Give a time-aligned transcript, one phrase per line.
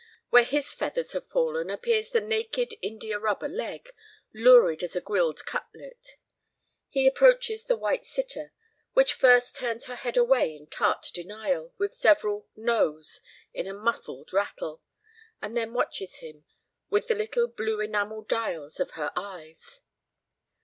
[0.31, 3.91] Where his feathers have fallen appears the naked india rubber leg,
[4.33, 6.15] lurid as a grilled cutlet.
[6.89, 8.51] He approaches the white sitter,
[8.93, 13.21] which first turns her head away in tart denial, with several "No's"
[13.53, 14.81] in a muffled rattle,
[15.39, 16.45] and then watches him
[16.89, 19.81] with the little blue enamel dials of her eyes.